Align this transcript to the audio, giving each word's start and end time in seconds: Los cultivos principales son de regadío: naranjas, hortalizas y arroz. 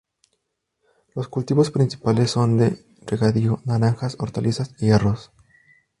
Los 1.13 1.27
cultivos 1.27 1.69
principales 1.69 2.31
son 2.31 2.57
de 2.57 2.83
regadío: 3.05 3.61
naranjas, 3.65 4.15
hortalizas 4.19 4.73
y 4.81 4.89
arroz. 4.89 5.31